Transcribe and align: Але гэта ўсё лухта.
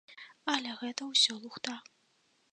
Але 0.53 0.71
гэта 0.79 1.11
ўсё 1.11 1.37
лухта. 1.45 1.79